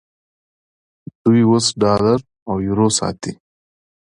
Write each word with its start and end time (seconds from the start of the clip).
دوی 1.23 1.41
اوس 1.49 1.65
ډالر 1.81 2.19
او 2.49 2.55
یورو 2.67 2.87
ساتي. 2.99 3.31